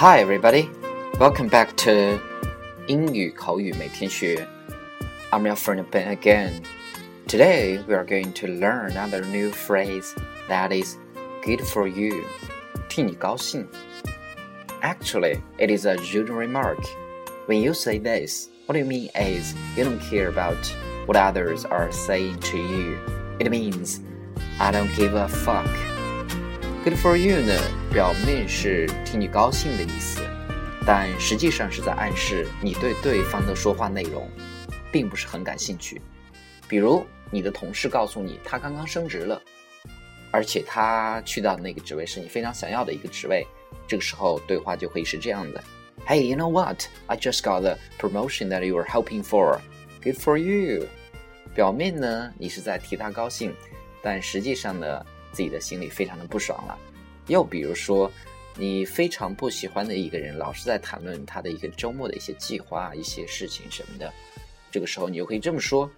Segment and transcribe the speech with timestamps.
[0.00, 0.70] Hi, everybody.
[1.18, 2.18] Welcome back to
[2.86, 4.46] 英语口语每天学.
[5.30, 6.62] I'm your friend Ben again.
[7.26, 10.14] Today we are going to learn another new phrase
[10.48, 10.96] that is
[11.44, 12.24] good for you.
[12.88, 13.66] 替你高兴.
[14.82, 16.78] Actually, it is a rude remark.
[17.46, 20.56] When you say this, what you mean is you don't care about
[21.06, 22.98] what others are saying to you.
[23.38, 24.00] It means
[24.58, 25.68] I don't give a fuck.
[26.83, 27.53] Good for you 呢，
[27.93, 30.19] 表面是替你高兴的意思，
[30.83, 34.27] 但实际上是在暗示你对对方的说话内容
[34.91, 36.01] 并不是很感兴趣。
[36.67, 39.39] 比如，你的同事告诉你他刚刚升职了，
[40.31, 43.45] 而且他去到的那个职位是你非常想要的一个职位，
[43.87, 45.63] 这个时候对话就可以是这样的
[46.07, 46.81] ：Hey, you know what?
[47.05, 49.59] I just got the promotion that you were hoping for.
[50.03, 50.87] Good for you.
[51.53, 53.53] 表面呢，你是在替他高兴，
[54.01, 55.05] 但实际上呢？
[55.32, 56.78] 自己的心里非常的不爽了。
[57.26, 58.10] 又比如说，
[58.56, 64.12] 你非常不喜欢的一个人，老是在谈论他的一个周末的一些计划、一些事情什么的，
[64.70, 65.90] 这个时候你就可以这么说：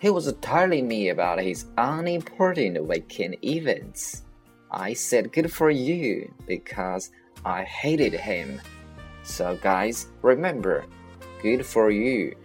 [0.00, 4.20] He was telling me about his unimportant weekend events.
[4.68, 7.08] I said, "Good for you," because
[7.42, 8.60] I hated him.
[9.24, 10.84] So, guys, remember,
[11.42, 12.36] good for you.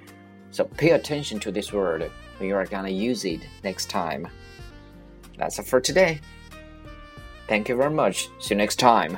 [0.52, 4.28] So pay attention to this word when you are gonna use it next time.
[5.39, 6.21] That's it for today.
[7.47, 8.29] Thank you very much.
[8.41, 9.17] See you next time.